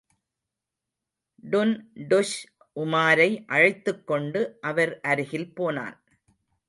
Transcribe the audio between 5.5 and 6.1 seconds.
போனான்.